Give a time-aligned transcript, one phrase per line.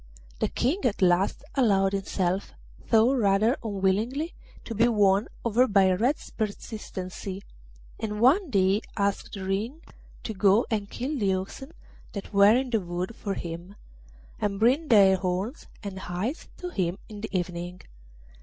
[0.39, 2.53] The King at last allowed himself,
[2.89, 4.33] though rather unwillingly,
[4.65, 7.43] to be won over by Red's persistency,
[7.99, 9.79] and one day asked Ring
[10.23, 11.71] to go and kill the oxen
[12.13, 13.75] that were in the wood for him,
[14.39, 17.81] and bring their horns and hides to him in the evening.